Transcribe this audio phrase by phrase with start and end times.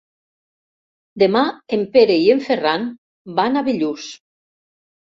[1.25, 1.43] Demà
[1.79, 2.91] en Pere i en Ferran
[3.39, 4.13] van a Bellús.